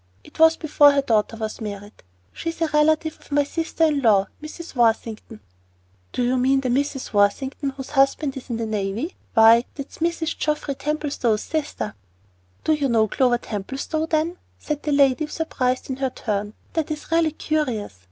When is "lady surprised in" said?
14.91-15.97